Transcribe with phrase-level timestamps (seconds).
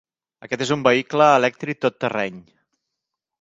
[0.45, 2.41] Aquest és un vehicle elèctric tot terreny.